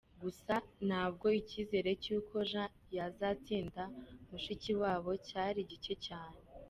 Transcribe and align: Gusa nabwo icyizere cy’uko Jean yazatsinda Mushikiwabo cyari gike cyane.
Gusa 0.21 0.53
nabwo 0.89 1.27
icyizere 1.39 1.89
cy’uko 2.03 2.35
Jean 2.51 2.73
yazatsinda 2.97 3.83
Mushikiwabo 4.29 5.11
cyari 5.27 5.59
gike 5.69 5.95
cyane. 6.05 6.37